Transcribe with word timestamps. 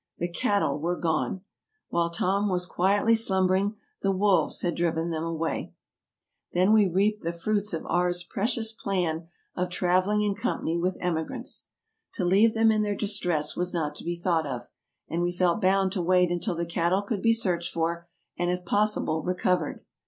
The 0.17 0.27
cattle 0.27 0.79
were 0.79 0.95
gone! 0.99 1.41
While 1.89 2.09
Tom 2.09 2.49
was 2.49 2.65
quietly 2.65 3.13
slumbering 3.13 3.75
the 4.01 4.11
wolves 4.11 4.61
had 4.63 4.73
driven 4.73 5.11
them 5.11 5.23
away. 5.23 5.75
Then 6.53 6.73
we 6.73 6.87
reaped 6.87 7.21
the 7.21 7.31
fruits 7.31 7.71
of 7.71 7.85
R.'s 7.85 8.23
precious 8.23 8.71
plan 8.71 9.27
of 9.55 9.69
trav 9.69 9.77
76 9.77 9.77
TRAVELERS 9.77 9.85
AND 9.85 10.01
EXPLORERS 10.01 10.15
eling 10.15 10.25
in 10.25 10.41
company 10.73 10.77
with 10.79 10.97
emigrants. 11.01 11.67
To 12.15 12.25
leave 12.25 12.55
them 12.55 12.71
in 12.71 12.81
their 12.81 12.95
distress 12.95 13.55
was 13.55 13.75
not 13.75 13.93
to 13.93 14.03
be 14.03 14.15
thought 14.15 14.47
of, 14.47 14.71
and 15.07 15.21
we 15.21 15.31
felt 15.31 15.61
bound 15.61 15.91
to 15.91 16.01
wait 16.01 16.31
until 16.31 16.55
the 16.55 16.65
cattle 16.65 17.03
could 17.03 17.21
be 17.21 17.31
searched 17.33 17.71
for, 17.71 18.07
and, 18.39 18.49
if 18.49 18.65
possible, 18.65 19.21
re 19.21 19.35
covered. 19.35 19.85